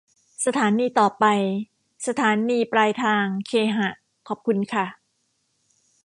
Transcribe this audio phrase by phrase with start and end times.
[0.45, 1.25] สถานีต่อไป
[2.07, 3.89] สถานีปลายทางเคหะ
[4.27, 4.85] ขอบคุณค่ะ